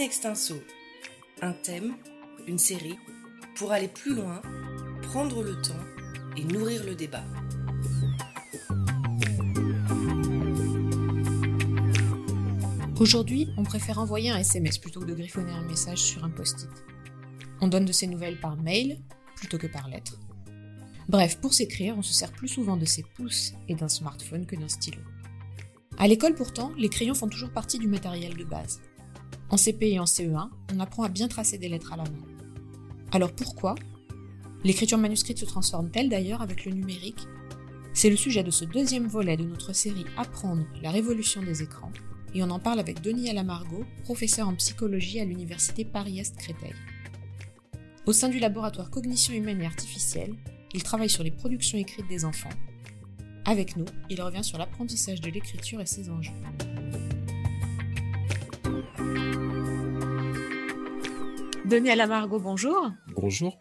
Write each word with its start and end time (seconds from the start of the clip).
In 0.00 0.02
extenso, 0.02 0.54
un 1.42 1.52
thème, 1.52 1.94
une 2.46 2.56
série, 2.56 2.96
pour 3.54 3.70
aller 3.70 3.86
plus 3.86 4.14
loin, 4.14 4.40
prendre 5.02 5.42
le 5.42 5.60
temps 5.60 5.84
et 6.38 6.44
nourrir 6.44 6.84
le 6.86 6.94
débat. 6.94 7.22
Aujourd'hui, 12.98 13.50
on 13.58 13.62
préfère 13.62 13.98
envoyer 13.98 14.30
un 14.30 14.38
SMS 14.38 14.78
plutôt 14.78 15.00
que 15.00 15.04
de 15.04 15.12
griffonner 15.12 15.52
un 15.52 15.68
message 15.68 15.98
sur 15.98 16.24
un 16.24 16.30
post-it. 16.30 16.70
On 17.60 17.68
donne 17.68 17.84
de 17.84 17.92
ses 17.92 18.06
nouvelles 18.06 18.40
par 18.40 18.56
mail 18.56 19.02
plutôt 19.36 19.58
que 19.58 19.66
par 19.66 19.86
lettre. 19.90 20.18
Bref, 21.10 21.38
pour 21.42 21.52
s'écrire, 21.52 21.98
on 21.98 22.02
se 22.02 22.14
sert 22.14 22.32
plus 22.32 22.48
souvent 22.48 22.78
de 22.78 22.86
ses 22.86 23.02
pouces 23.02 23.52
et 23.68 23.74
d'un 23.74 23.88
smartphone 23.88 24.46
que 24.46 24.56
d'un 24.56 24.68
stylo. 24.68 25.02
À 25.98 26.08
l'école 26.08 26.34
pourtant, 26.34 26.72
les 26.78 26.88
crayons 26.88 27.12
font 27.12 27.28
toujours 27.28 27.52
partie 27.52 27.78
du 27.78 27.86
matériel 27.86 28.34
de 28.34 28.44
base. 28.44 28.80
En 29.50 29.56
CP 29.56 29.90
et 29.90 29.98
en 29.98 30.04
CE1, 30.04 30.48
on 30.72 30.80
apprend 30.80 31.02
à 31.02 31.08
bien 31.08 31.26
tracer 31.26 31.58
des 31.58 31.68
lettres 31.68 31.92
à 31.92 31.96
la 31.96 32.04
main. 32.04 32.26
Alors 33.10 33.32
pourquoi? 33.32 33.74
L'écriture 34.62 34.98
manuscrite 34.98 35.38
se 35.38 35.44
transforme-t-elle 35.44 36.08
d'ailleurs 36.08 36.42
avec 36.42 36.64
le 36.64 36.72
numérique? 36.72 37.26
C'est 37.92 38.10
le 38.10 38.16
sujet 38.16 38.44
de 38.44 38.52
ce 38.52 38.64
deuxième 38.64 39.08
volet 39.08 39.36
de 39.36 39.44
notre 39.44 39.72
série 39.72 40.04
Apprendre 40.16 40.64
la 40.82 40.92
révolution 40.92 41.42
des 41.42 41.62
écrans, 41.62 41.90
et 42.32 42.42
on 42.44 42.50
en 42.50 42.60
parle 42.60 42.78
avec 42.78 43.00
Denis 43.00 43.28
Alamargot, 43.28 43.84
professeur 44.04 44.46
en 44.46 44.54
psychologie 44.54 45.18
à 45.18 45.24
l'université 45.24 45.84
Paris-Est 45.84 46.36
Créteil. 46.36 46.74
Au 48.06 48.12
sein 48.12 48.28
du 48.28 48.38
laboratoire 48.38 48.90
Cognition 48.90 49.34
humaine 49.34 49.62
et 49.62 49.66
artificielle, 49.66 50.34
il 50.72 50.84
travaille 50.84 51.10
sur 51.10 51.24
les 51.24 51.32
productions 51.32 51.78
écrites 51.78 52.08
des 52.08 52.24
enfants. 52.24 52.48
Avec 53.44 53.76
nous, 53.76 53.86
il 54.08 54.22
revient 54.22 54.44
sur 54.44 54.58
l'apprentissage 54.58 55.20
de 55.20 55.30
l'écriture 55.30 55.80
et 55.80 55.86
ses 55.86 56.08
enjeux. 56.08 56.30
Denis 61.70 61.90
Alamargot, 61.90 62.40
bonjour. 62.40 62.90
Bonjour. 63.14 63.56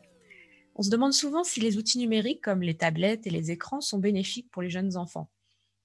On 0.73 0.81
se 0.81 0.89
demande 0.89 1.14
souvent 1.14 1.44
si 1.44 1.59
les 1.59 1.78
outils 1.78 2.00
numériques 2.00 2.44
comme 2.44 2.64
les 2.64 2.75
tablettes 2.75 3.28
et 3.28 3.30
les 3.30 3.52
écrans 3.52 3.81
sont 3.81 4.00
bénéfiques 4.00 4.50
pour 4.50 4.64
les 4.64 4.70
jeunes 4.72 4.97
enfants. 4.97 5.30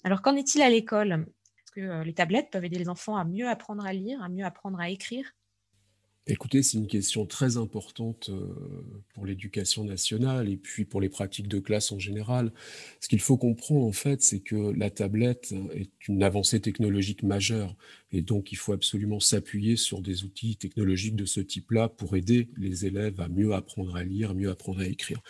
Alors 0.04 0.22
qu'en 0.22 0.34
est-il 0.34 0.62
à 0.62 0.70
l'école? 0.70 1.26
Est-ce 1.58 1.72
que 1.72 1.80
euh, 1.82 2.02
les 2.02 2.14
tablettes 2.14 2.48
peuvent 2.50 2.64
aider 2.64 2.78
les 2.78 2.88
enfants 2.88 3.18
à 3.18 3.24
mieux 3.24 3.46
apprendre 3.46 3.84
à 3.84 3.92
lire, 3.92 4.22
à 4.22 4.30
mieux 4.30 4.46
apprendre 4.46 4.80
à 4.80 4.88
écrire? 4.88 5.32
Écoutez, 6.26 6.62
c'est 6.62 6.78
une 6.78 6.86
question 6.86 7.26
très 7.26 7.58
importante 7.58 8.30
euh, 8.30 8.46
pour 9.12 9.26
l'éducation 9.26 9.84
nationale 9.84 10.48
et 10.48 10.56
puis 10.56 10.86
pour 10.86 11.02
les 11.02 11.10
pratiques 11.10 11.48
de 11.48 11.58
classe 11.58 11.92
en 11.92 11.98
général. 11.98 12.50
Ce 13.00 13.08
qu'il 13.08 13.20
faut 13.20 13.36
comprendre 13.36 13.84
en 13.84 13.92
fait, 13.92 14.22
c'est 14.22 14.40
que 14.40 14.72
la 14.74 14.88
tablette 14.88 15.52
est 15.74 15.90
une 16.08 16.22
avancée 16.22 16.60
technologique 16.60 17.24
majeure 17.24 17.76
et 18.10 18.22
donc 18.22 18.52
il 18.52 18.56
faut 18.56 18.72
absolument 18.72 19.20
s'appuyer 19.20 19.76
sur 19.76 20.00
des 20.00 20.24
outils 20.24 20.56
technologiques 20.56 21.16
de 21.16 21.26
ce 21.26 21.40
type-là 21.40 21.90
pour 21.90 22.16
aider 22.16 22.48
les 22.56 22.86
élèves 22.86 23.20
à 23.20 23.28
mieux 23.28 23.52
apprendre 23.52 23.94
à 23.94 24.02
lire, 24.02 24.34
mieux 24.34 24.48
apprendre 24.48 24.80
à 24.80 24.86
écrire. 24.86 25.20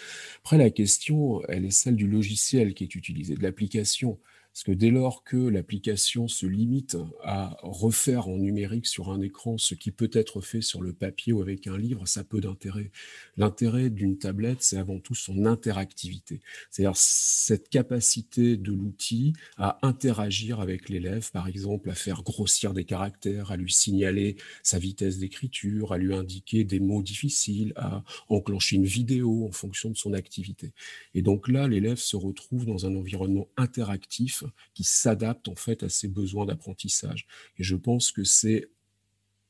Après, 0.44 0.58
la 0.58 0.70
question, 0.70 1.42
elle 1.48 1.64
est 1.64 1.72
celle 1.72 1.96
du 1.96 2.06
logiciel 2.06 2.72
qui 2.72 2.84
est 2.84 2.94
utilisé, 2.94 3.34
de 3.34 3.42
l'application. 3.42 4.20
Parce 4.54 4.62
que 4.62 4.70
dès 4.70 4.90
lors 4.90 5.24
que 5.24 5.36
l'application 5.36 6.28
se 6.28 6.46
limite 6.46 6.96
à 7.24 7.56
refaire 7.62 8.28
en 8.28 8.36
numérique 8.36 8.86
sur 8.86 9.10
un 9.10 9.20
écran 9.20 9.58
ce 9.58 9.74
qui 9.74 9.90
peut 9.90 10.10
être 10.12 10.40
fait 10.40 10.60
sur 10.60 10.80
le 10.80 10.92
papier 10.92 11.32
ou 11.32 11.42
avec 11.42 11.66
un 11.66 11.76
livre, 11.76 12.06
ça 12.06 12.22
peut 12.22 12.40
d'intérêt. 12.40 12.92
L'intérêt 13.36 13.90
d'une 13.90 14.16
tablette, 14.16 14.62
c'est 14.62 14.76
avant 14.76 15.00
tout 15.00 15.16
son 15.16 15.44
interactivité. 15.44 16.40
C'est-à-dire 16.70 16.96
cette 16.96 17.68
capacité 17.68 18.56
de 18.56 18.70
l'outil 18.70 19.32
à 19.56 19.80
interagir 19.82 20.60
avec 20.60 20.88
l'élève, 20.88 21.32
par 21.32 21.48
exemple 21.48 21.90
à 21.90 21.96
faire 21.96 22.22
grossir 22.22 22.74
des 22.74 22.84
caractères, 22.84 23.50
à 23.50 23.56
lui 23.56 23.72
signaler 23.72 24.36
sa 24.62 24.78
vitesse 24.78 25.18
d'écriture, 25.18 25.92
à 25.92 25.98
lui 25.98 26.14
indiquer 26.14 26.62
des 26.62 26.78
mots 26.78 27.02
difficiles, 27.02 27.72
à 27.74 28.04
enclencher 28.28 28.76
une 28.76 28.86
vidéo 28.86 29.48
en 29.48 29.52
fonction 29.52 29.90
de 29.90 29.96
son 29.96 30.12
activité. 30.12 30.74
Et 31.14 31.22
donc 31.22 31.48
là, 31.48 31.66
l'élève 31.66 31.98
se 31.98 32.14
retrouve 32.14 32.66
dans 32.66 32.86
un 32.86 32.94
environnement 32.94 33.48
interactif 33.56 34.43
qui 34.74 34.84
s'adapte 34.84 35.48
en 35.48 35.54
fait 35.54 35.82
à 35.82 35.88
ses 35.88 36.08
besoins 36.08 36.46
d'apprentissage. 36.46 37.26
Et 37.58 37.64
je 37.64 37.76
pense 37.76 38.12
que 38.12 38.24
c'est 38.24 38.68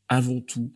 avant 0.09 0.41
tout 0.41 0.73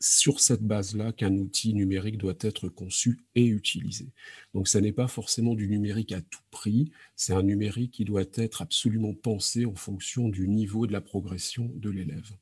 sur 0.00 0.40
cette 0.40 0.62
base-là 0.62 1.12
qu'un 1.12 1.36
outil 1.36 1.74
numérique 1.74 2.16
doit 2.16 2.38
être 2.40 2.68
conçu 2.68 3.20
et 3.34 3.44
utilisé. 3.44 4.08
Donc 4.54 4.66
ça 4.66 4.80
n'est 4.80 4.92
pas 4.92 5.08
forcément 5.08 5.54
du 5.54 5.68
numérique 5.68 6.12
à 6.12 6.22
tout 6.22 6.40
prix, 6.50 6.90
c'est 7.16 7.34
un 7.34 7.42
numérique 7.42 7.92
qui 7.92 8.06
doit 8.06 8.24
être 8.34 8.62
absolument 8.62 9.14
pensé 9.14 9.66
en 9.66 9.74
fonction 9.74 10.28
du 10.28 10.48
niveau 10.48 10.86
de 10.86 10.92
la 10.92 11.02
progression 11.02 11.70
de 11.74 11.90
l'élève. 11.90 12.32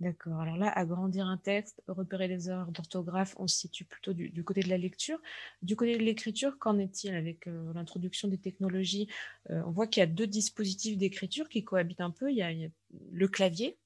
D'accord. 0.00 0.40
Alors 0.40 0.56
là, 0.56 0.68
agrandir 0.68 1.26
un 1.26 1.38
texte, 1.38 1.82
repérer 1.88 2.28
les 2.28 2.48
erreurs 2.48 2.70
d'orthographe, 2.70 3.34
on 3.38 3.48
se 3.48 3.56
situe 3.56 3.84
plutôt 3.84 4.12
du, 4.12 4.44
côté 4.44 4.60
de 4.60 4.68
la 4.68 4.78
lecture. 4.78 5.18
Du 5.62 5.74
côté 5.74 5.98
de 5.98 6.04
l'écriture, 6.04 6.56
qu'en 6.60 6.78
est-il 6.78 7.14
avec 7.16 7.48
euh, 7.48 7.72
l'introduction 7.74 8.28
des 8.28 8.38
technologies? 8.38 9.08
Euh, 9.50 9.60
On 9.66 9.72
voit 9.72 9.88
qu'il 9.88 10.00
y 10.00 10.04
a 10.04 10.06
deux 10.06 10.28
dispositifs 10.28 10.96
d'écriture 10.96 11.48
qui 11.48 11.64
cohabitent 11.64 12.00
un 12.00 12.12
peu. 12.12 12.30
Il 12.30 12.36
y 12.36 12.42
a, 12.42 12.52
le 13.10 13.28
clavier, 13.28 13.76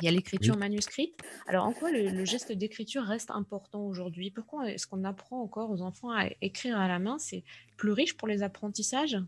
il 0.00 0.06
y 0.06 0.08
a 0.08 0.10
l'écriture 0.10 0.56
manuscrite. 0.56 1.14
Alors 1.46 1.66
en 1.66 1.74
quoi 1.74 1.90
le 1.92 2.24
geste 2.24 2.52
d'écriture 2.52 3.02
reste 3.02 3.30
important 3.30 3.86
aujourd'hui? 3.86 4.30
Pourquoi 4.30 4.70
est-ce 4.70 4.86
qu'on 4.86 5.04
apprend 5.04 5.42
encore 5.42 5.70
aux 5.70 5.82
enfants 5.82 6.12
à 6.12 6.30
écrire 6.40 6.78
à 6.78 6.88
la 6.88 6.98
main? 6.98 7.18
C'est 7.18 7.44
plus 7.76 7.92
riche 7.92 8.16
pour 8.16 8.26
les 8.26 8.42
apprentissages? 8.42 9.18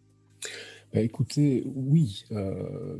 Bah, 0.95 1.01
écoutez, 1.01 1.65
oui, 1.75 2.25
euh, 2.33 2.97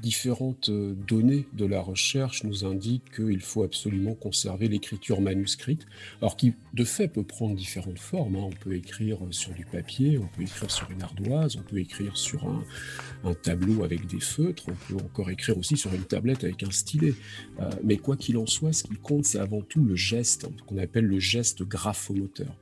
différentes 0.00 0.70
euh, 0.70 0.94
données 0.94 1.46
de 1.52 1.66
la 1.66 1.82
recherche 1.82 2.44
nous 2.44 2.64
indiquent 2.64 3.14
qu'il 3.14 3.42
faut 3.42 3.62
absolument 3.62 4.14
conserver 4.14 4.68
l'écriture 4.68 5.20
manuscrite, 5.20 5.86
alors 6.22 6.38
qui 6.38 6.54
de 6.72 6.84
fait 6.84 7.08
peut 7.08 7.24
prendre 7.24 7.54
différentes 7.54 7.98
formes. 7.98 8.36
Hein. 8.36 8.44
On 8.44 8.64
peut 8.64 8.74
écrire 8.74 9.18
sur 9.32 9.52
du 9.52 9.66
papier, 9.66 10.16
on 10.16 10.26
peut 10.28 10.42
écrire 10.42 10.70
sur 10.70 10.90
une 10.90 11.02
ardoise, 11.02 11.56
on 11.56 11.62
peut 11.62 11.78
écrire 11.78 12.16
sur 12.16 12.48
un, 12.48 13.34
tableau 13.42 13.84
avec 13.84 14.06
des 14.06 14.20
feutres, 14.20 14.64
on 14.68 14.94
peut 14.94 15.04
encore 15.04 15.28
écrire 15.28 15.58
aussi 15.58 15.76
sur 15.76 15.92
une 15.92 16.04
tablette 16.04 16.42
avec 16.44 16.62
un 16.62 16.70
stylet. 16.70 17.12
Euh, 17.60 17.68
mais 17.84 17.98
quoi 17.98 18.16
qu'il 18.16 18.38
en 18.38 18.46
soit, 18.46 18.72
ce 18.72 18.84
qui 18.84 18.94
compte, 18.94 19.26
c'est 19.26 19.38
avant 19.38 19.60
tout 19.60 19.84
le 19.84 19.94
geste, 19.94 20.46
qu'on 20.66 20.78
appelle 20.78 21.04
le 21.04 21.18
geste 21.18 21.64
graphomoteur. 21.64 22.56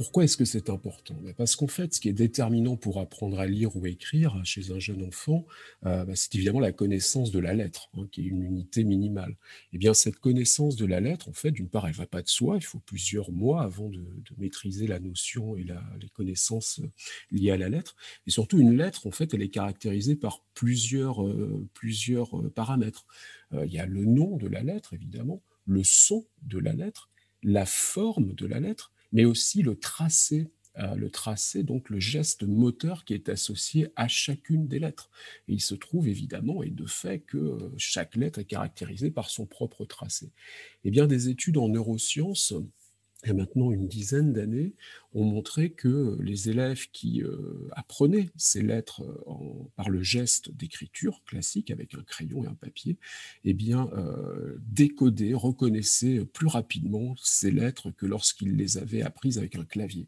Pourquoi 0.00 0.24
est-ce 0.24 0.38
que 0.38 0.46
c'est 0.46 0.70
important? 0.70 1.14
Ben, 1.22 1.34
Parce 1.34 1.56
qu'en 1.56 1.66
fait, 1.66 1.92
ce 1.92 2.00
qui 2.00 2.08
est 2.08 2.14
déterminant 2.14 2.74
pour 2.74 3.00
apprendre 3.00 3.38
à 3.38 3.44
lire 3.44 3.76
ou 3.76 3.84
écrire 3.84 4.40
chez 4.44 4.70
un 4.70 4.78
jeune 4.78 5.04
enfant, 5.04 5.44
euh, 5.84 6.06
ben, 6.06 6.16
c'est 6.16 6.34
évidemment 6.34 6.60
la 6.60 6.72
connaissance 6.72 7.30
de 7.30 7.38
la 7.38 7.52
lettre, 7.52 7.90
hein, 7.98 8.08
qui 8.10 8.22
est 8.22 8.24
une 8.24 8.42
unité 8.42 8.82
minimale. 8.82 9.32
Et 9.32 9.34
eh 9.74 9.78
bien, 9.78 9.92
cette 9.92 10.16
connaissance 10.16 10.76
de 10.76 10.86
la 10.86 11.00
lettre, 11.00 11.28
en 11.28 11.34
fait, 11.34 11.50
d'une 11.50 11.68
part, 11.68 11.84
elle 11.84 11.92
ne 11.92 11.98
va 11.98 12.06
pas 12.06 12.22
de 12.22 12.28
soi. 12.28 12.56
Il 12.56 12.64
faut 12.64 12.78
plusieurs 12.78 13.30
mois 13.30 13.62
avant 13.62 13.90
de, 13.90 14.02
maîtriser 14.38 14.86
la 14.86 15.00
notion 15.00 15.54
et 15.54 15.64
les 15.64 16.08
connaissances 16.14 16.80
liées 17.30 17.50
à 17.50 17.58
la 17.58 17.68
lettre. 17.68 17.94
Et 18.26 18.30
surtout, 18.30 18.58
une 18.58 18.78
lettre, 18.78 19.06
en 19.06 19.10
fait, 19.10 19.34
elle 19.34 19.42
est 19.42 19.50
caractérisée 19.50 20.16
par 20.16 20.42
plusieurs, 20.54 21.22
euh, 21.22 21.68
plusieurs 21.74 22.40
euh, 22.40 22.48
paramètres. 22.48 23.04
il 23.52 23.70
y 23.70 23.78
a 23.78 23.84
le 23.84 24.06
nom 24.06 24.38
de 24.38 24.48
la 24.48 24.62
lettre, 24.62 24.94
évidemment, 24.94 25.42
le 25.66 25.84
son 25.84 26.24
de 26.40 26.58
la 26.58 26.72
lettre, 26.72 27.10
la 27.42 27.66
forme 27.66 28.32
de 28.32 28.46
la 28.46 28.60
lettre, 28.60 28.94
mais 29.12 29.24
aussi 29.24 29.62
le 29.62 29.76
tracé 29.76 30.50
euh, 30.78 30.94
le 30.94 31.10
tracé, 31.10 31.64
donc 31.64 31.90
le 31.90 31.98
geste 31.98 32.44
moteur 32.44 33.04
qui 33.04 33.12
est 33.12 33.28
associé 33.28 33.88
à 33.96 34.06
chacune 34.06 34.68
des 34.68 34.78
lettres. 34.78 35.10
Et 35.48 35.54
il 35.54 35.60
se 35.60 35.74
trouve 35.74 36.06
évidemment 36.06 36.62
et 36.62 36.70
de 36.70 36.86
fait 36.86 37.18
que 37.18 37.38
euh, 37.38 37.74
chaque 37.76 38.14
lettre 38.14 38.38
est 38.38 38.44
caractérisée 38.44 39.10
par 39.10 39.30
son 39.30 39.46
propre 39.46 39.84
tracé. 39.84 40.30
Eh 40.84 40.92
bien, 40.92 41.08
des 41.08 41.28
études 41.28 41.56
en 41.56 41.68
neurosciences 41.68 42.54
il 43.24 43.28
y 43.28 43.30
a 43.30 43.34
maintenant 43.34 43.70
une 43.70 43.86
dizaine 43.86 44.32
d'années, 44.32 44.74
ont 45.12 45.24
montré 45.24 45.70
que 45.70 46.16
les 46.22 46.48
élèves 46.48 46.90
qui 46.90 47.22
euh, 47.22 47.68
apprenaient 47.72 48.30
ces 48.36 48.62
lettres 48.62 49.02
euh, 49.02 49.68
par 49.76 49.90
le 49.90 50.02
geste 50.02 50.50
d'écriture 50.52 51.22
classique 51.24 51.70
avec 51.70 51.94
un 51.94 52.02
crayon 52.02 52.44
et 52.44 52.46
un 52.46 52.54
papier, 52.54 52.96
eh 53.44 53.52
bien, 53.52 53.90
euh, 53.94 54.56
décodaient, 54.60 55.34
reconnaissaient 55.34 56.24
plus 56.24 56.46
rapidement 56.46 57.14
ces 57.22 57.50
lettres 57.50 57.90
que 57.90 58.06
lorsqu'ils 58.06 58.56
les 58.56 58.78
avaient 58.78 59.02
apprises 59.02 59.38
avec 59.38 59.56
un 59.56 59.64
clavier. 59.64 60.06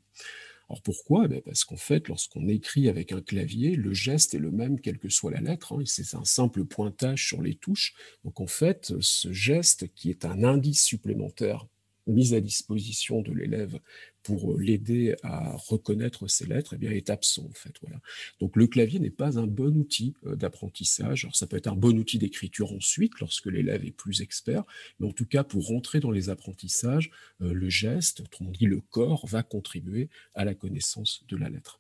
Alors 0.71 0.81
pourquoi? 0.81 1.29
Ben 1.29 1.43
Parce 1.45 1.65
qu'en 1.65 1.77
fait, 1.77 2.09
lorsqu'on 2.09 2.49
écrit 2.49 2.89
avec 2.89 3.13
un 3.13 3.21
clavier, 3.21 3.77
le 3.77 3.93
geste 3.93 4.35
est 4.35 4.39
le 4.39 4.51
même 4.51 4.81
quelle 4.81 4.99
que 4.99 5.11
soit 5.11 5.31
la 5.31 5.43
lettre. 5.43 5.75
Hein, 5.75 5.83
c'est 5.85 6.15
un 6.17 6.25
simple 6.25 6.65
pointage 6.65 7.27
sur 7.27 7.43
les 7.43 7.57
touches. 7.57 7.95
Donc 8.25 8.41
en 8.41 8.47
fait, 8.47 8.95
ce 9.01 9.33
geste 9.33 9.93
qui 9.95 10.09
est 10.09 10.25
un 10.25 10.45
indice 10.45 10.83
supplémentaire 10.83 11.67
mise 12.07 12.35
à 12.35 12.41
disposition 12.41 13.23
de 13.23 13.33
l'élève 13.33 13.79
pour 14.23 14.53
euh, 14.53 14.61
l'aider 14.61 15.15
à 15.23 15.57
reconnaître 15.57 16.29
ses 16.29 16.47
lettres, 16.47 16.75
eh 16.75 16.79
bien, 16.79 16.91
est 16.91 17.11
absent 17.11 17.45
en 17.45 17.55
fait. 17.55 17.75
Voilà. 17.83 18.01
Donc 18.41 18.57
le 18.57 18.67
clavier 18.67 18.99
n'est 18.99 19.11
pas 19.11 19.39
un 19.39 19.47
bon 19.47 19.77
outil 19.77 20.15
euh, 20.27 20.37
d'apprentissage. 20.37 21.25
Alors 21.25 21.37
ça 21.37 21.47
peut 21.47 21.57
être 21.57 21.69
un 21.69 21.77
bon 21.77 21.99
outil 21.99 22.19
d'écriture 22.19 22.73
ensuite 22.73 23.19
lorsque 23.21 23.47
l'élève 23.47 23.85
est 23.85 23.93
plus 23.93 24.21
expert, 24.21 24.65
mais 24.99 25.09
en 25.09 25.13
tout 25.13 25.27
cas 25.27 25.45
pour 25.45 25.67
rentrer 25.67 26.01
dans 26.01 26.11
les 26.11 26.29
apprentissages, 26.29 27.11
euh, 27.41 27.53
le 27.53 27.69
geste, 27.69 28.21
autrement 28.21 28.51
dit 28.51 28.67
le 28.67 28.81
corps, 28.81 29.27
va 29.27 29.43
contribuer 29.43 30.09
à 30.35 30.45
la 30.45 30.55
connaissance 30.55 31.25
de 31.29 31.37
la 31.37 31.49
lettre. 31.49 31.79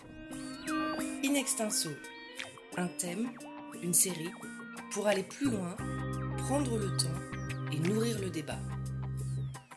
In 1.24 1.34
extenso, 1.34 1.90
un 2.76 2.88
thème, 2.88 3.30
une 3.82 3.94
série, 3.94 4.30
pour 4.92 5.06
aller 5.06 5.22
plus 5.22 5.50
loin, 5.50 5.76
prendre 6.38 6.78
le 6.78 6.96
temps 6.96 7.72
et 7.72 7.78
nourrir 7.88 8.20
le 8.20 8.30
débat. 8.30 8.60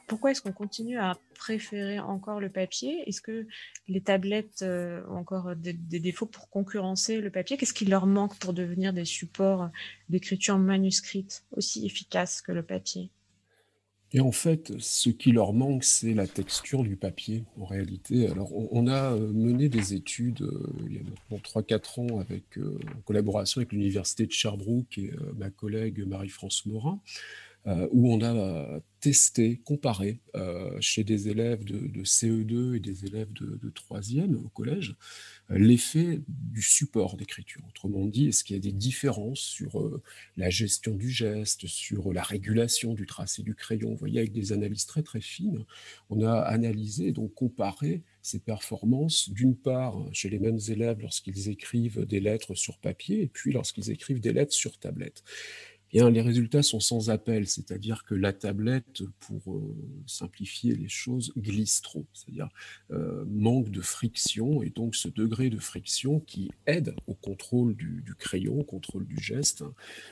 Pourquoi 0.07 0.31
est-ce 0.31 0.41
qu'on 0.41 0.51
continue 0.51 0.99
à 0.99 1.17
préférer 1.33 1.99
encore 1.99 2.39
le 2.39 2.49
papier? 2.49 3.07
Est-ce 3.07 3.21
que 3.21 3.47
les 3.87 4.01
tablettes 4.01 4.61
euh, 4.61 5.01
ont 5.09 5.17
encore 5.17 5.55
des, 5.55 5.73
défauts 5.73 6.27
pour 6.27 6.49
concurrencer 6.49 7.21
le 7.21 7.31
papier? 7.31 7.57
Qu'est-ce 7.57 7.73
qui 7.73 7.85
leur 7.85 8.05
manque 8.05 8.37
pour 8.37 8.53
devenir 8.53 8.93
des 8.93 9.05
supports 9.05 9.69
d'écriture 10.09 10.59
manuscrite 10.59 11.43
aussi 11.51 11.85
efficaces 11.85 12.41
que 12.41 12.51
le 12.51 12.61
papier? 12.61 13.09
Et 14.11 14.19
en 14.19 14.31
fait, 14.31 14.73
ce 14.79 15.09
qui 15.09 15.31
leur 15.31 15.51
manque, 15.51 15.83
c'est 15.83 16.13
la 16.13 16.27
texture 16.27 16.83
du 16.83 16.95
papier, 16.95 17.43
en 17.59 17.65
réalité. 17.65 18.29
Alors, 18.29 18.51
on, 18.53 18.87
a 18.87 19.13
euh, 19.13 19.31
mené 19.33 19.67
des 19.67 19.95
études 19.95 20.43
euh, 20.43 20.73
il 20.87 20.93
y 20.93 20.99
a 20.99 21.01
maintenant 21.03 21.61
3-4 21.61 22.01
ans 22.01 22.19
avec, 22.19 22.43
en 22.57 23.01
collaboration 23.01 23.59
avec 23.59 23.73
l'Université 23.73 24.27
de 24.27 24.31
Sherbrooke 24.31 24.99
et 24.99 25.11
ma 25.35 25.49
collègue 25.49 26.05
Marie-France 26.05 26.67
Morin, 26.67 27.01
euh, 27.67 27.87
où 27.91 28.13
on 28.13 28.21
a 28.21 28.31
euh, 28.31 28.79
testé, 28.99 29.59
comparé 29.63 30.19
euh, 30.35 30.77
chez 30.81 31.03
des 31.03 31.29
élèves 31.29 31.63
de, 31.63 32.03
CE2 32.03 32.75
et 32.75 32.79
des 32.79 33.05
élèves 33.05 33.33
de, 33.33 33.59
de 33.59 33.69
3e 33.71 34.35
au 34.35 34.49
collège 34.49 34.95
l'effet 35.49 36.21
du 36.27 36.61
support 36.61 37.17
d'écriture. 37.17 37.61
Autrement 37.69 38.05
dit, 38.05 38.27
est-ce 38.27 38.43
qu'il 38.43 38.55
y 38.55 38.59
a 38.59 38.61
des 38.61 38.71
différences 38.71 39.39
sur 39.39 40.01
la 40.37 40.49
gestion 40.49 40.95
du 40.95 41.11
geste, 41.11 41.67
sur 41.67 42.13
la 42.13 42.23
régulation 42.23 42.95
du 42.95 43.05
tracé 43.05 43.43
du 43.43 43.53
crayon? 43.53 43.91
Vous 43.91 43.97
voyez, 43.97 44.19
avec 44.19 44.31
des 44.31 44.53
analyses 44.53 44.87
très 44.87 45.03
très 45.03 45.21
fines, 45.21 45.63
on 46.09 46.23
a 46.23 46.33
analysé, 46.33 47.11
donc 47.11 47.35
comparé 47.35 48.01
ces 48.23 48.39
performances, 48.39 49.29
d'une 49.29 49.55
part 49.55 50.03
chez 50.11 50.29
les 50.29 50.39
mêmes 50.39 50.59
élèves 50.67 50.99
lorsqu'ils 50.99 51.49
écrivent 51.49 52.05
des 52.05 52.19
lettres 52.19 52.55
sur 52.55 52.79
papier, 52.79 53.21
et 53.21 53.27
puis 53.27 53.51
lorsqu'ils 53.51 53.91
écrivent 53.91 54.19
des 54.19 54.33
lettres 54.33 54.53
sur 54.53 54.79
tablette 54.79 55.23
les 55.95 56.21
résultats 56.21 56.61
sont 56.61 56.81
sans 56.81 57.09
appel, 57.09 57.47
c'est-à-dire 57.47 58.03
que 58.03 58.15
la 58.15 58.33
tablette, 58.33 59.03
pour 59.19 59.55
euh, 59.55 59.75
simplifier 60.05 60.75
les 60.75 60.89
choses, 60.89 61.31
glisse 61.37 61.81
trop, 61.81 62.05
c'est-à-dire 62.13 62.49
euh, 62.91 63.23
manque 63.27 63.69
de 63.69 63.81
friction, 63.81 64.61
et 64.61 64.69
donc 64.69 64.95
ce 64.95 65.07
degré 65.07 65.49
de 65.49 65.57
friction 65.57 66.19
qui 66.19 66.51
aide 66.67 66.95
au 67.07 67.13
contrôle 67.13 67.75
du, 67.75 68.03
crayon, 68.19 68.59
au 68.59 68.63
contrôle 68.63 69.05
du 69.05 69.17
geste, 69.21 69.63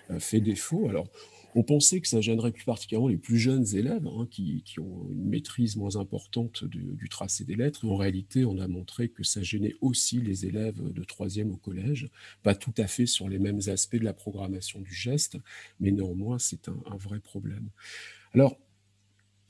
hein, 0.09 0.19
fait 0.19 0.39
défaut. 0.39 0.87
Alors, 0.87 1.07
on 1.55 1.63
pensait 1.63 2.01
que 2.01 2.07
ça 2.07 2.21
gênerait 2.21 2.51
plus 2.51 2.65
particulièrement 2.65 3.07
les 3.07 3.17
plus 3.17 3.37
jeunes 3.37 3.65
élèves 3.75 4.07
hein, 4.07 4.27
qui, 4.29 4.63
ont 4.79 5.07
une 5.11 5.29
maîtrise 5.29 5.75
moins 5.75 5.95
importante 5.95 6.63
du, 6.63 7.09
tracé 7.09 7.43
des 7.43 7.55
lettres. 7.55 7.85
En 7.85 7.95
réalité, 7.95 8.45
on 8.45 8.57
a 8.59 8.67
montré 8.67 9.09
que 9.09 9.23
ça 9.23 9.43
gênait 9.43 9.75
aussi 9.81 10.19
les 10.19 10.45
élèves 10.45 10.81
de 10.81 11.03
troisième 11.03 11.51
au 11.51 11.57
collège, 11.57 12.09
pas 12.41 12.55
tout 12.55 12.73
à 12.77 12.87
fait 12.87 13.05
sur 13.05 13.29
les 13.29 13.39
mêmes 13.39 13.61
aspects 13.67 13.97
de 13.97 14.03
la 14.03 14.13
programmation 14.13 14.79
du 14.79 14.93
geste, 14.93 15.37
mais 15.79 15.91
néanmoins, 15.91 16.39
c'est 16.39 16.69
un, 16.69 16.97
vrai 16.97 17.19
problème. 17.19 17.69
Alors, 18.33 18.57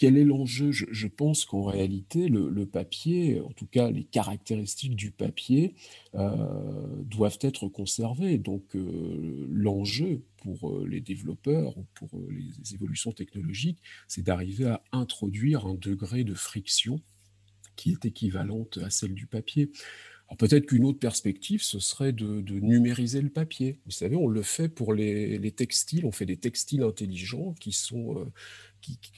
quel 0.03 0.17
est 0.17 0.25
l'enjeu? 0.25 0.73
Je, 0.73 1.07
pense 1.07 1.45
qu'en 1.45 1.63
réalité, 1.63 2.27
le, 2.27 2.65
papier, 2.65 3.39
en 3.39 3.51
tout 3.51 3.67
cas 3.67 3.89
les 3.89 4.03
caractéristiques 4.03 4.97
du 4.97 5.11
papier, 5.11 5.75
euh, 6.15 7.03
doivent 7.05 7.37
être 7.39 7.69
conservées. 7.69 8.37
Donc 8.37 8.75
euh, 8.75 9.47
l'enjeu 9.49 10.21
pour 10.41 10.71
euh, 10.71 10.85
les 10.85 10.99
développeurs 10.99 11.77
ou 11.77 11.85
pour 11.93 12.09
les 12.29 12.73
évolutions 12.73 13.13
technologiques, 13.13 13.79
c'est 14.09 14.23
d'arriver 14.23 14.65
à 14.65 14.83
introduire 14.91 15.67
un 15.67 15.75
degré 15.75 16.25
de 16.25 16.33
friction 16.33 16.99
qui 17.77 17.93
est 17.93 18.03
équivalente 18.03 18.79
à 18.83 18.89
celle 18.89 19.13
du 19.13 19.25
papier. 19.25 19.71
Alors 20.27 20.35
peut-être 20.35 20.65
qu'une 20.65 20.83
autre 20.83 20.99
perspective, 20.99 21.61
ce 21.61 21.79
serait 21.79 22.11
de, 22.11 22.41
numériser 22.59 23.21
le 23.21 23.29
papier. 23.29 23.79
Vous 23.85 23.91
savez, 23.91 24.17
on 24.17 24.27
le 24.27 24.41
fait 24.41 24.67
pour 24.67 24.93
les, 24.93 25.37
les, 25.37 25.51
textiles, 25.51 26.05
on 26.05 26.11
fait 26.11 26.25
des 26.25 26.37
textiles 26.37 26.83
intelligents 26.83 27.53
qui 27.59 27.71
sont 27.71 28.25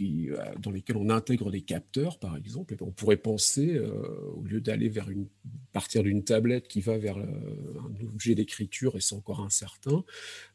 euh, 0.01 0.55
dans 0.59 0.71
lesquels 0.71 0.97
on 0.97 1.09
intègre 1.09 1.51
des 1.51 1.61
capteurs, 1.61 2.19
par 2.19 2.35
exemple, 2.35 2.73
et 2.73 2.77
on 2.81 2.91
pourrait 2.91 3.17
penser, 3.17 3.75
euh, 3.75 3.89
au 4.35 4.43
lieu 4.43 4.61
d'aller 4.61 4.89
vers 4.89 5.09
une 5.09 5.27
partir 5.71 6.03
d'une 6.03 6.23
tablette 6.23 6.69
qui 6.69 6.79
va 6.79 6.97
vers 6.97 7.17
euh, 7.17 7.25
un 7.25 8.05
objet 8.05 8.33
d'écriture, 8.33 8.95
et 8.95 9.01
c'est 9.01 9.15
encore 9.15 9.41
incertain, 9.41 10.05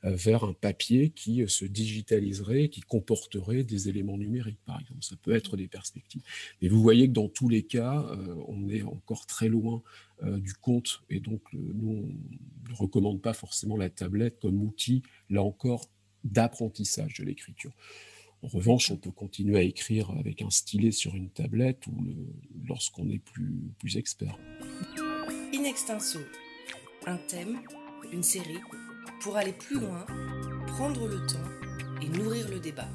vers 0.02 0.44
un 0.44 0.54
papier 0.54 1.10
qui 1.10 1.46
se 1.46 1.66
digitaliserait, 1.66 2.68
qui 2.68 2.80
comporterait 2.80 3.62
des 3.62 3.90
éléments 3.90 4.16
numériques, 4.16 4.60
par 4.64 4.80
exemple. 4.80 5.02
Ça 5.02 5.16
peut 5.20 5.34
être 5.34 5.58
des 5.58 5.68
perspectives. 5.68 6.22
Mais 6.62 6.68
vous 6.68 6.80
voyez 6.80 7.06
que 7.06 7.12
dans 7.12 7.28
tous 7.28 7.50
les 7.50 7.64
cas, 7.64 8.06
on 8.48 8.68
est 8.70 8.82
encore 8.82 9.26
très 9.26 9.48
loin 9.48 9.82
du 10.22 10.54
compte, 10.54 11.02
et 11.10 11.20
donc 11.20 11.42
nous, 11.52 12.08
ne 12.70 12.74
recommande 12.74 13.20
pas 13.20 13.34
forcément 13.34 13.76
la 13.76 13.90
tablette 13.90 14.38
comme 14.40 14.62
outil, 14.62 15.02
là 15.28 15.42
encore, 15.42 15.86
d'apprentissage 16.24 17.18
de 17.18 17.24
l'écriture. 17.24 17.72
En 18.42 18.48
revanche, 18.48 18.90
on 18.90 18.96
peut 18.96 19.10
continuer 19.10 19.58
à 19.58 19.62
écrire 19.62 20.10
avec 20.18 20.40
un 20.40 20.48
stylet 20.48 20.92
sur 20.92 21.14
une 21.14 21.30
tablette 21.30 21.86
ou 21.88 22.04
lorsqu'on 22.66 23.08
est 23.10 23.18
plus, 23.18 23.70
plus 23.78 23.98
expert. 23.98 24.38
In 25.54 25.64
extenso, 25.64 26.20
un 27.06 27.18
thème, 27.18 27.60
une 28.12 28.22
série, 28.22 28.60
pour 29.20 29.36
aller 29.36 29.52
plus 29.52 29.78
loin, 29.78 30.06
prendre 30.68 31.06
le 31.06 31.18
temps 31.26 32.00
et 32.00 32.08
nourrir 32.08 32.48
le 32.48 32.60
débat. 32.60 32.88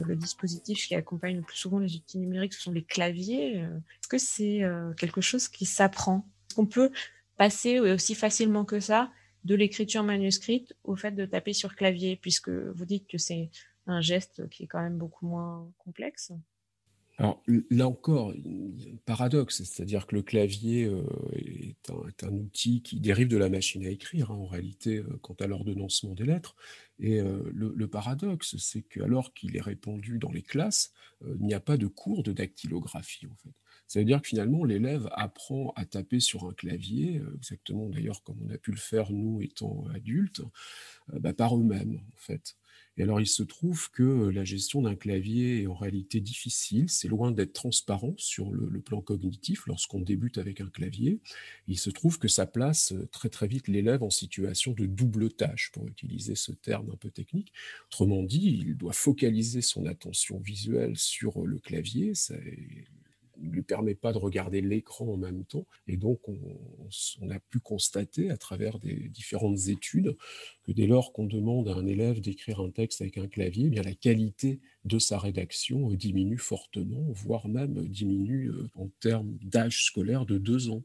Le 0.00 0.16
dispositif 0.16 0.88
qui 0.88 0.94
accompagne 0.96 1.36
le 1.36 1.42
plus 1.42 1.58
souvent 1.58 1.78
les 1.78 1.94
outils 1.94 2.18
numériques, 2.18 2.54
ce 2.54 2.62
sont 2.62 2.72
les 2.72 2.82
claviers. 2.82 3.58
Est-ce 3.58 4.08
que 4.08 4.18
c'est 4.18 4.64
euh, 4.64 4.92
quelque 4.94 5.20
chose 5.20 5.46
qui 5.46 5.66
s'apprend? 5.66 6.26
Est-ce 6.48 6.56
qu'on 6.56 6.66
peut 6.66 6.90
passer 7.36 7.78
aussi 7.78 8.16
facilement 8.16 8.64
que 8.64 8.80
ça 8.80 9.12
de 9.44 9.54
l'écriture 9.54 10.02
manuscrite 10.02 10.74
au 10.84 10.96
fait 10.96 11.12
de 11.12 11.24
taper 11.24 11.52
sur 11.52 11.74
clavier, 11.76 12.16
puisque 12.16 12.50
vous 12.50 12.84
dites 12.84 13.06
que 13.06 13.18
c'est 13.18 13.50
un 13.90 14.00
geste 14.00 14.48
qui 14.48 14.64
est 14.64 14.66
quand 14.66 14.80
même 14.80 14.98
beaucoup 14.98 15.26
moins 15.26 15.70
complexe. 15.78 16.32
Alors 17.20 17.42
là 17.68 17.86
encore, 17.86 18.32
paradoxe, 19.04 19.62
c'est-à-dire 19.64 20.06
que 20.06 20.16
le 20.16 20.22
clavier 20.22 20.86
euh, 20.86 21.02
est, 21.36 22.24
un, 22.24 22.32
outil 22.32 22.80
qui 22.80 22.98
dérive 22.98 23.28
de 23.28 23.36
la 23.36 23.50
machine 23.50 23.84
à 23.84 23.90
écrire, 23.90 24.30
hein, 24.30 24.36
en 24.36 24.46
réalité, 24.46 24.96
euh, 24.96 25.18
quant 25.20 25.34
à 25.34 25.46
l'ordonnancement 25.46 26.14
des 26.14 26.24
lettres. 26.24 26.56
Et 26.98 27.20
euh, 27.20 27.42
le, 27.52 27.86
paradoxe, 27.88 28.56
c'est 28.56 28.80
qu'alors 28.80 29.34
qu'il 29.34 29.54
est 29.54 29.60
répandu 29.60 30.16
dans 30.16 30.32
les 30.32 30.40
classes, 30.40 30.94
il 31.26 31.44
n'y 31.44 31.52
a 31.52 31.60
pas 31.60 31.76
de 31.76 31.88
cours 31.88 32.22
de 32.22 32.32
dactylographie, 32.32 33.26
en 33.26 33.36
fait. 33.36 33.52
Ça 33.86 33.98
veut 33.98 34.06
dire 34.06 34.22
que 34.22 34.28
finalement, 34.28 34.64
l'élève 34.64 35.06
apprend 35.12 35.74
à 35.76 35.84
taper 35.84 36.20
sur 36.20 36.46
un 36.46 36.54
clavier, 36.54 37.20
exactement 37.36 37.90
d'ailleurs 37.90 38.22
comme 38.22 38.36
on 38.46 38.54
a 38.54 38.56
pu 38.56 38.70
le 38.70 38.78
faire 38.78 39.12
nous 39.12 39.42
étant 39.42 39.84
adultes, 39.92 40.40
bah, 41.12 41.34
par 41.34 41.58
eux-mêmes, 41.58 41.96
en 41.96 42.16
fait. 42.16 42.56
Et 42.96 43.02
alors, 43.02 43.20
il 43.20 43.26
se 43.26 43.42
trouve 43.42 43.90
que 43.90 44.28
la 44.28 44.44
gestion 44.44 44.82
d'un 44.82 44.94
clavier 44.94 45.62
est 45.62 45.66
en 45.66 45.74
réalité 45.74 46.20
difficile. 46.20 46.90
C'est 46.90 47.08
loin 47.08 47.30
d'être 47.30 47.52
transparent 47.52 48.14
sur 48.18 48.50
le, 48.50 48.80
plan 48.80 49.00
cognitif 49.00 49.66
lorsqu'on 49.66 50.00
débute 50.00 50.38
avec 50.38 50.60
un 50.60 50.68
clavier. 50.68 51.20
Il 51.68 51.78
se 51.78 51.90
trouve 51.90 52.18
que 52.18 52.28
ça 52.28 52.46
place 52.46 52.94
très 53.12 53.28
très 53.28 53.46
vite 53.46 53.68
l'élève 53.68 54.02
en 54.02 54.10
situation 54.10 54.72
de 54.72 54.86
double 54.86 55.30
tâche, 55.30 55.70
pour 55.72 55.86
utiliser 55.86 56.34
ce 56.34 56.52
terme 56.52 56.90
un 56.90 56.96
peu 56.96 57.10
technique. 57.10 57.52
Autrement 57.86 58.22
dit, 58.22 58.62
il 58.66 58.76
doit 58.76 58.92
focaliser 58.92 59.62
son 59.62 59.86
attention 59.86 60.38
visuelle 60.40 60.96
sur 60.96 61.46
le 61.46 61.58
clavier. 61.58 62.12
Ne 63.40 63.50
lui 63.50 63.62
permet 63.62 63.94
pas 63.94 64.12
de 64.12 64.18
regarder 64.18 64.60
l'écran 64.60 65.06
en 65.06 65.16
même 65.16 65.44
temps. 65.44 65.66
Et 65.86 65.96
donc, 65.96 66.20
on, 66.28 67.30
a 67.30 67.38
pu 67.38 67.60
constater 67.60 68.30
à 68.30 68.36
travers 68.36 68.78
des 68.78 69.08
différentes 69.08 69.68
études 69.68 70.16
que 70.64 70.72
dès 70.72 70.86
lors 70.86 71.12
qu'on 71.12 71.26
demande 71.26 71.68
à 71.68 71.74
un 71.74 71.86
élève 71.86 72.20
d'écrire 72.20 72.60
un 72.60 72.70
texte 72.70 73.00
avec 73.00 73.18
un 73.18 73.28
clavier, 73.28 73.66
eh 73.66 73.70
bien 73.70 73.82
la 73.82 73.94
qualité 73.94 74.60
de 74.84 74.98
sa 74.98 75.18
rédaction 75.18 75.90
diminue 75.90 76.38
fortement, 76.38 77.06
voire 77.12 77.48
même 77.48 77.86
diminue 77.88 78.48
euh, 78.48 78.68
en 78.74 78.88
termes 79.00 79.36
d'âge 79.42 79.84
scolaire 79.84 80.26
de 80.26 80.38
deux 80.38 80.70
ans. 80.70 80.82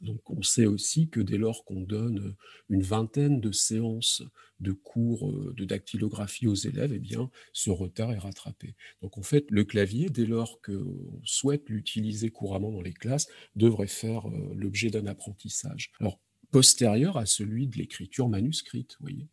Donc 0.00 0.28
on 0.30 0.42
sait 0.42 0.66
aussi 0.66 1.08
que 1.08 1.20
dès 1.20 1.38
lors 1.38 1.64
qu'on 1.64 1.80
donne 1.80 2.34
une 2.68 2.82
vingtaine 2.82 3.40
de 3.40 3.52
séances 3.52 4.22
de 4.60 4.72
cours 4.72 5.30
euh, 5.30 5.54
de 5.56 5.64
dactylographie 5.64 6.46
aux 6.46 6.54
élèves, 6.54 6.92
eh 6.94 6.98
bien 6.98 7.30
ce 7.52 7.70
retard 7.70 8.12
est 8.12 8.18
rattrapé. 8.18 8.74
Donc 9.02 9.18
en 9.18 9.22
fait, 9.22 9.46
le 9.50 9.64
clavier, 9.64 10.08
dès 10.08 10.26
lors 10.26 10.60
qu'on 10.62 11.20
souhaite 11.24 11.68
l'utiliser 11.68 12.30
couramment 12.30 12.72
dans 12.72 12.82
les 12.82 12.92
classes, 12.92 13.28
devrait 13.54 13.86
faire 13.86 14.28
euh, 14.28 14.52
l'objet 14.54 14.90
d'un 14.90 15.06
apprentissage. 15.06 15.92
Alors 16.00 16.18
postérieur 16.50 17.16
à 17.16 17.26
celui 17.26 17.66
de 17.66 17.76
l'écriture 17.76 18.28
manuscrite, 18.28 18.96
voyez. 19.00 19.28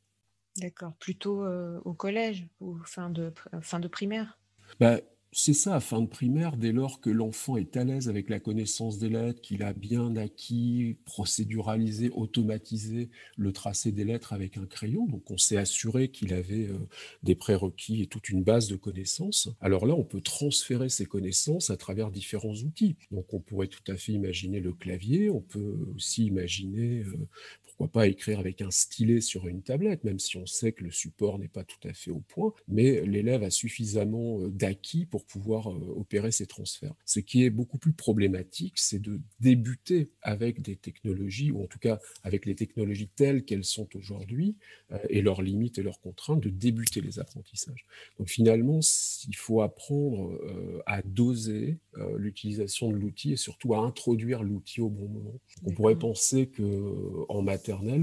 D'accord, 0.57 0.93
plutôt 0.97 1.43
euh, 1.43 1.79
au 1.83 1.93
collège 1.93 2.47
ou 2.59 2.77
fin 2.85 3.09
de, 3.09 3.33
fin 3.61 3.79
de 3.79 3.87
primaire? 3.87 4.39
Bah, 4.79 4.99
c'est 5.33 5.53
ça, 5.53 5.79
fin 5.79 6.01
de 6.01 6.07
primaire, 6.07 6.57
dès 6.57 6.71
lors 6.71 7.01
que 7.01 7.09
l'enfant 7.09 7.57
est 7.57 7.75
à 7.75 7.83
l'aise 7.83 8.07
avec 8.07 8.29
la 8.29 8.39
connaissance 8.39 8.99
des 8.99 9.09
lettres, 9.09 9.41
qu'il 9.41 9.63
a 9.63 9.73
bien 9.73 10.15
acquis, 10.15 10.97
procéduralisé, 11.05 12.09
automatisé 12.11 13.09
le 13.35 13.51
tracé 13.51 13.91
des 13.91 14.03
lettres 14.03 14.33
avec 14.33 14.57
un 14.57 14.65
crayon, 14.65 15.07
donc 15.07 15.29
on 15.31 15.37
s'est 15.37 15.57
assuré 15.57 16.09
qu'il 16.09 16.33
avait 16.33 16.67
euh, 16.67 16.77
des 17.23 17.35
prérequis 17.35 18.01
et 18.03 18.07
toute 18.07 18.29
une 18.29 18.43
base 18.43 18.67
de 18.67 18.75
connaissances, 18.75 19.49
alors 19.59 19.85
là, 19.85 19.95
on 19.95 20.03
peut 20.03 20.21
transférer 20.21 20.89
ces 20.89 21.05
connaissances 21.05 21.69
à 21.69 21.77
travers 21.77 22.11
différents 22.11 22.53
outils. 22.53 22.95
Donc 23.11 23.33
on 23.33 23.39
pourrait 23.39 23.67
tout 23.67 23.91
à 23.91 23.97
fait 23.97 24.11
imaginer 24.11 24.59
le 24.59 24.73
clavier, 24.73 25.29
on 25.29 25.41
peut 25.41 25.77
aussi 25.95 26.25
imaginer, 26.25 26.99
euh, 26.99 27.27
Pourquoi 27.83 28.01
pas 28.01 28.07
écrire 28.07 28.39
avec 28.39 28.61
un 28.61 28.71
stylet 28.71 29.19
sur 29.19 29.45
une 29.45 29.61
tablette, 29.61 30.05
même 30.05 30.19
si 30.19 30.37
on 30.37 30.45
sait 30.45 30.71
que 30.71 30.85
le 30.85 30.91
support 30.91 31.37
n'est 31.37 31.49
pas 31.49 31.65
tout 31.65 31.85
à 31.85 31.93
fait 31.93 32.11
au 32.11 32.21
point, 32.21 32.53
mais 32.69 33.05
l'élève 33.05 33.43
a 33.43 33.49
suffisamment 33.49 34.39
euh, 34.39 34.49
d'acquis 34.49 35.05
pour 35.05 35.25
pouvoir 35.25 35.69
euh, 35.69 35.93
opérer 35.97 36.31
ces 36.31 36.45
transferts. 36.45 36.93
Ce 37.05 37.19
qui 37.19 37.43
est 37.43 37.49
beaucoup 37.49 37.77
plus 37.77 37.91
problématique, 37.91 38.75
c'est 38.77 38.99
de 38.99 39.19
débuter 39.41 40.11
avec 40.21 40.61
des 40.61 40.77
technologies, 40.77 41.51
ou 41.51 41.61
en 41.61 41.67
tout 41.67 41.79
cas 41.79 41.99
avec 42.23 42.45
les 42.45 42.55
technologies 42.55 43.09
telles 43.09 43.43
qu'elles 43.43 43.65
sont 43.65 43.89
aujourd'hui, 43.95 44.55
euh, 44.93 44.99
et 45.09 45.21
leurs 45.21 45.41
limites 45.41 45.77
et 45.77 45.83
leurs 45.83 45.99
contraintes, 45.99 46.39
de 46.39 46.49
débuter 46.49 47.01
les 47.01 47.19
apprentissages. 47.19 47.85
Donc 48.17 48.29
finalement, 48.29 48.79
il 49.27 49.35
faut 49.35 49.61
apprendre 49.61 50.39
à 50.85 51.01
doser 51.01 51.77
l'utilisation 52.17 52.91
de 52.91 52.97
l'outil 52.97 53.33
et 53.33 53.35
surtout 53.35 53.73
à 53.73 53.79
introduire 53.79 54.43
l'outil 54.43 54.81
au 54.81 54.89
bon 54.89 55.07
moment. 55.07 55.39
On 55.65 55.71
pourrait 55.71 55.97
penser 55.97 56.47
que 56.47 57.25
en 57.29 57.41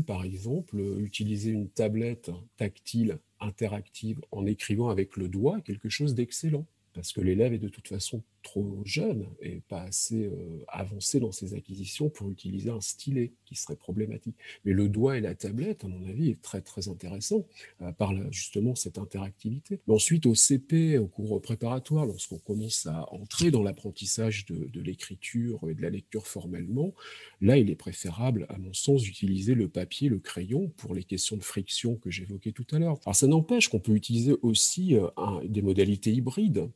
par 0.04 0.24
exemple, 0.24 0.78
utiliser 0.98 1.50
une 1.50 1.68
tablette 1.68 2.30
tactile 2.56 3.18
interactive 3.40 4.20
en 4.30 4.46
écrivant 4.46 4.88
avec 4.88 5.16
le 5.16 5.28
doigt 5.28 5.58
est 5.58 5.62
quelque 5.62 5.88
chose 5.88 6.14
d'excellent 6.14 6.66
parce 6.92 7.12
que 7.12 7.20
l'élève 7.20 7.52
est 7.52 7.58
de 7.58 7.68
toute 7.68 7.88
façon 7.88 8.22
trop 8.42 8.80
jeune 8.84 9.26
et 9.40 9.60
pas 9.68 9.82
assez 9.82 10.24
euh, 10.24 10.64
avancé 10.68 11.20
dans 11.20 11.32
ses 11.32 11.54
acquisitions 11.54 12.08
pour 12.08 12.30
utiliser 12.30 12.70
un 12.70 12.80
stylet 12.80 13.32
qui 13.44 13.54
serait 13.54 13.76
problématique. 13.76 14.36
Mais 14.64 14.72
le 14.72 14.88
doigt 14.88 15.18
et 15.18 15.20
la 15.20 15.34
tablette, 15.34 15.84
à 15.84 15.88
mon 15.88 16.08
avis, 16.08 16.30
est 16.30 16.40
très 16.40 16.60
très 16.60 16.88
intéressant 16.88 17.46
euh, 17.82 17.92
par 17.92 18.12
justement 18.32 18.74
cette 18.74 18.98
interactivité. 18.98 19.80
Ensuite, 19.88 20.26
au 20.26 20.34
CP, 20.34 20.98
au 20.98 21.06
cours 21.06 21.40
préparatoire, 21.40 22.06
lorsqu'on 22.06 22.38
commence 22.38 22.86
à 22.86 23.12
entrer 23.12 23.50
dans 23.50 23.62
l'apprentissage 23.62 24.46
de, 24.46 24.80
l'écriture 24.80 25.60
et 25.68 25.74
de 25.74 25.82
la 25.82 25.90
lecture 25.90 26.26
formellement, 26.26 26.94
là, 27.40 27.58
il 27.58 27.70
est 27.70 27.76
préférable, 27.76 28.46
à 28.48 28.58
mon 28.58 28.72
sens, 28.72 29.02
d'utiliser 29.02 29.54
le 29.54 29.68
papier, 29.68 30.08
le 30.08 30.18
crayon 30.18 30.72
pour 30.76 30.94
les 30.94 31.04
questions 31.04 31.36
de 31.36 31.42
friction 31.42 31.96
que 31.96 32.10
j'évoquais 32.10 32.52
tout 32.52 32.66
à 32.72 32.78
l'heure. 32.78 32.98
Alors, 33.04 33.14
ça 33.14 33.26
n'empêche 33.26 33.68
qu'on 33.68 33.80
peut 33.80 33.94
utiliser 33.94 34.34
aussi 34.42 34.96
euh, 34.96 35.08
des 35.44 35.62
modalités 35.62 36.12
hybrides, 36.12 36.68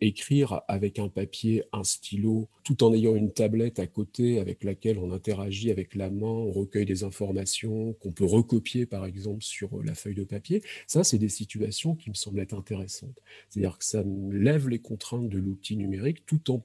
écrire 0.00 0.62
avec 0.68 1.00
un 1.00 1.01
un 1.02 1.08
papier, 1.08 1.64
un 1.72 1.84
stylo, 1.84 2.48
tout 2.64 2.84
en 2.84 2.94
ayant 2.94 3.14
une 3.14 3.32
tablette 3.32 3.78
à 3.78 3.86
côté 3.86 4.38
avec 4.38 4.64
laquelle 4.64 4.98
on 4.98 5.12
interagit 5.12 5.70
avec 5.70 5.94
la 5.94 6.10
main, 6.10 6.26
on 6.26 6.50
recueille 6.50 6.86
des 6.86 7.04
informations 7.04 7.94
qu'on 7.94 8.12
peut 8.12 8.24
recopier 8.24 8.86
par 8.86 9.04
exemple 9.04 9.42
sur 9.42 9.78
euh, 9.78 9.82
la 9.84 9.94
feuille 9.94 10.14
de 10.14 10.24
papier. 10.24 10.62
Ça, 10.86 11.04
c'est 11.04 11.18
des 11.18 11.28
situations 11.28 11.94
qui 11.94 12.10
me 12.10 12.14
semblent 12.14 12.40
être 12.40 12.54
intéressantes. 12.54 13.18
C'est-à-dire 13.48 13.78
que 13.78 13.84
ça 13.84 14.02
lève 14.30 14.68
les 14.68 14.78
contraintes 14.78 15.28
de 15.28 15.38
l'outil 15.38 15.76
numérique 15.76 16.24
tout 16.26 16.50
en 16.50 16.64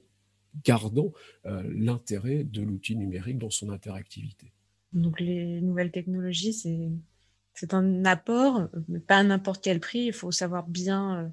gardant 0.64 1.12
euh, 1.46 1.62
l'intérêt 1.74 2.44
de 2.44 2.62
l'outil 2.62 2.96
numérique 2.96 3.38
dans 3.38 3.50
son 3.50 3.70
interactivité. 3.70 4.52
Donc 4.92 5.20
les 5.20 5.60
nouvelles 5.60 5.90
technologies, 5.90 6.52
c'est 7.54 7.74
un 7.74 8.04
apport, 8.04 8.68
mais 8.88 9.00
pas 9.00 9.18
à 9.18 9.22
n'importe 9.22 9.62
quel 9.62 9.80
prix. 9.80 10.06
Il 10.06 10.12
faut 10.12 10.32
savoir 10.32 10.66
bien 10.66 11.24
euh, 11.24 11.28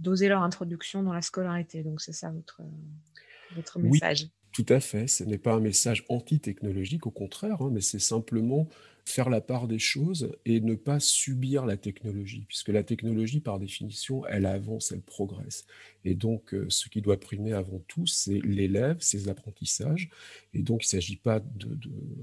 d'oser 0.00 0.28
leur 0.28 0.42
introduction 0.42 1.02
dans 1.02 1.12
la 1.12 1.22
scolarité. 1.22 1.82
Donc 1.82 2.00
c'est 2.00 2.12
ça 2.12 2.30
votre, 2.30 2.62
votre 3.54 3.78
message. 3.78 4.22
Oui, 4.22 4.30
tout 4.52 4.66
à 4.72 4.80
fait. 4.80 5.06
Ce 5.06 5.24
n'est 5.24 5.38
pas 5.38 5.54
un 5.54 5.60
message 5.60 6.04
anti-technologique, 6.08 7.06
au 7.06 7.10
contraire, 7.10 7.60
hein, 7.60 7.70
mais 7.72 7.80
c'est 7.80 8.00
simplement 8.00 8.68
faire 9.04 9.30
la 9.30 9.40
part 9.40 9.68
des 9.68 9.78
choses 9.78 10.32
et 10.44 10.60
ne 10.60 10.74
pas 10.74 11.00
subir 11.00 11.66
la 11.66 11.76
technologie, 11.76 12.44
puisque 12.48 12.68
la 12.68 12.82
technologie, 12.82 13.40
par 13.40 13.58
définition, 13.58 14.26
elle 14.26 14.46
avance, 14.46 14.92
elle 14.92 15.02
progresse. 15.02 15.66
Et 16.04 16.14
donc, 16.14 16.54
euh, 16.54 16.66
ce 16.68 16.88
qui 16.88 17.02
doit 17.02 17.20
primer 17.20 17.52
avant 17.52 17.80
tout, 17.86 18.06
c'est 18.06 18.40
l'élève, 18.40 18.96
ses 19.00 19.28
apprentissages. 19.28 20.08
Et 20.54 20.62
donc, 20.62 20.84
il 20.84 20.86
ne 20.86 20.90
s'agit 20.90 21.16
pas 21.16 21.40
de, 21.40 21.78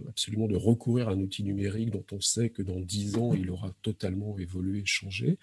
absolument 0.09 0.47
de 0.47 0.55
recourir 0.55 1.09
à 1.09 1.11
un 1.11 1.19
outil 1.19 1.43
numérique 1.43 1.91
dont 1.91 2.05
on 2.11 2.21
sait 2.21 2.49
que 2.49 2.61
dans 2.61 2.79
dix 2.79 3.17
ans, 3.17 3.33
il 3.33 3.49
aura 3.51 3.73
totalement 3.81 4.37
évolué, 4.37 4.81
changé. 4.85 5.37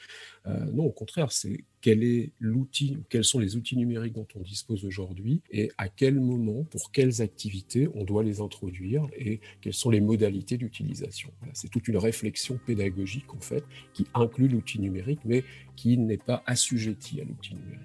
Euh, 0.46 0.64
non, 0.72 0.84
au 0.84 0.92
contraire, 0.92 1.30
c'est 1.30 1.64
quel 1.80 2.02
est 2.02 2.32
l'outil, 2.40 2.96
quels 3.10 3.24
sont 3.24 3.38
les 3.38 3.56
outils 3.56 3.76
numériques 3.76 4.14
dont 4.14 4.26
on 4.34 4.40
dispose 4.40 4.84
aujourd'hui 4.84 5.42
et 5.50 5.70
à 5.76 5.88
quel 5.88 6.18
moment, 6.18 6.64
pour 6.64 6.90
quelles 6.92 7.20
activités 7.20 7.88
on 7.94 8.04
doit 8.04 8.22
les 8.22 8.40
introduire 8.40 9.06
et 9.16 9.40
quelles 9.60 9.74
sont 9.74 9.90
les 9.90 10.00
modalités 10.00 10.56
d'utilisation. 10.56 11.23
C'est 11.52 11.68
toute 11.68 11.88
une 11.88 11.96
réflexion 11.96 12.58
pédagogique 12.66 13.32
en 13.34 13.40
fait 13.40 13.64
qui 13.92 14.06
inclut 14.14 14.48
l'outil 14.48 14.80
numérique 14.80 15.20
mais 15.24 15.44
qui 15.76 15.98
n'est 15.98 16.18
pas 16.18 16.42
assujetti 16.46 17.20
à 17.20 17.24
l'outil 17.24 17.54
numérique. 17.54 17.80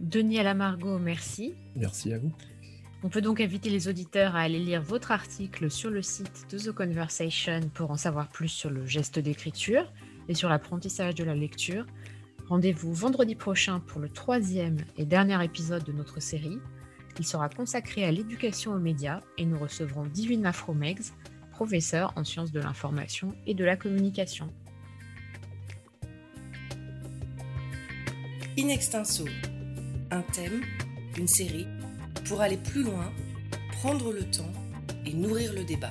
Denis 0.00 0.38
Alamargo, 0.38 0.98
merci. 0.98 1.54
Merci 1.76 2.12
à 2.12 2.18
vous. 2.18 2.32
On 3.02 3.10
peut 3.10 3.20
donc 3.20 3.40
inviter 3.40 3.68
les 3.68 3.88
auditeurs 3.88 4.34
à 4.34 4.40
aller 4.40 4.58
lire 4.58 4.82
votre 4.82 5.12
article 5.12 5.70
sur 5.70 5.90
le 5.90 6.00
site 6.00 6.46
de 6.50 6.58
The 6.58 6.72
Conversation 6.72 7.60
pour 7.74 7.90
en 7.90 7.96
savoir 7.96 8.30
plus 8.30 8.48
sur 8.48 8.70
le 8.70 8.86
geste 8.86 9.18
d'écriture 9.18 9.92
et 10.28 10.34
sur 10.34 10.48
l'apprentissage 10.48 11.14
de 11.14 11.22
la 11.22 11.34
lecture. 11.34 11.86
Rendez-vous 12.48 12.94
vendredi 12.94 13.34
prochain 13.34 13.80
pour 13.80 14.00
le 14.00 14.08
troisième 14.08 14.78
et 14.96 15.04
dernier 15.04 15.42
épisode 15.44 15.84
de 15.84 15.92
notre 15.92 16.20
série. 16.20 16.58
Il 17.18 17.26
sera 17.26 17.48
consacré 17.48 18.04
à 18.04 18.10
l'éducation 18.10 18.72
aux 18.72 18.78
médias 18.78 19.20
et 19.38 19.44
nous 19.44 19.58
recevrons 19.58 20.06
Divina 20.06 20.52
Fromegs, 20.52 21.12
professeur 21.54 22.12
en 22.16 22.24
sciences 22.24 22.52
de 22.52 22.60
l'information 22.60 23.34
et 23.46 23.54
de 23.54 23.64
la 23.64 23.76
communication. 23.76 24.52
In 28.58 28.68
extenso, 28.68 29.24
un 30.10 30.22
thème, 30.22 30.62
une 31.16 31.28
série, 31.28 31.66
pour 32.26 32.40
aller 32.40 32.56
plus 32.56 32.82
loin, 32.82 33.12
prendre 33.72 34.12
le 34.12 34.24
temps 34.30 34.52
et 35.06 35.12
nourrir 35.12 35.52
le 35.52 35.64
débat. 35.64 35.90